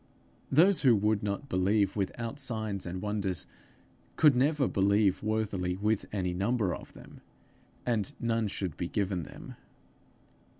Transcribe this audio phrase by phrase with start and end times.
[0.51, 3.45] Those who would not believe without signs and wonders,
[4.15, 7.21] could never believe worthily with any number of them,
[7.85, 9.57] and none should be given them!